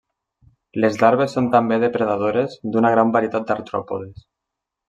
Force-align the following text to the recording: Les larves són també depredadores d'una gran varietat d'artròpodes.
Les 0.85 0.97
larves 1.03 1.35
són 1.37 1.51
també 1.55 1.79
depredadores 1.85 2.57
d'una 2.77 2.95
gran 2.97 3.15
varietat 3.19 3.49
d'artròpodes. 3.51 4.29